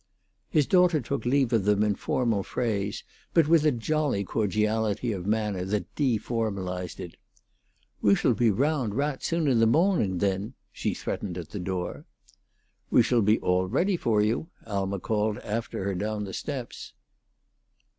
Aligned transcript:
His 0.49 0.65
daughter 0.65 0.99
took 0.99 1.25
leave 1.27 1.53
of 1.53 1.65
them 1.65 1.83
in 1.83 1.93
formal 1.93 2.41
phrase, 2.41 3.03
but 3.35 3.47
with 3.47 3.63
a 3.67 3.71
jolly 3.71 4.23
cordiality 4.23 5.11
of 5.11 5.27
manner 5.27 5.63
that 5.63 5.93
deformalized 5.93 6.99
it. 6.99 7.17
"We 8.01 8.15
shall 8.15 8.33
be 8.33 8.49
roand 8.49 8.93
raght 8.95 9.21
soon 9.21 9.47
in 9.47 9.59
the 9.59 9.67
mawning, 9.67 10.17
then," 10.17 10.55
she 10.71 10.95
threatened 10.95 11.37
at 11.37 11.49
the 11.49 11.59
door. 11.59 12.05
"We 12.89 13.03
shall 13.03 13.21
be 13.21 13.37
all 13.41 13.67
ready 13.67 13.95
for 13.95 14.23
you," 14.23 14.49
Alma 14.65 14.99
called 14.99 15.37
after 15.37 15.83
her 15.83 15.93
down 15.93 16.23
the 16.23 16.33
steps. 16.33 16.93